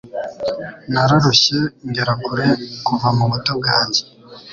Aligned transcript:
Nararushye 0.91 1.59
ngera 1.87 2.13
kure 2.23 2.47
kuva 2.85 3.07
mu 3.17 3.25
buto 3.31 3.51
bwanjye 3.59 4.01